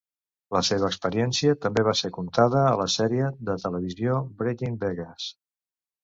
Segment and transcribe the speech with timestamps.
[0.55, 5.29] La seva experiència també va ser contada a la sèrie de televisió Breaking Vegas.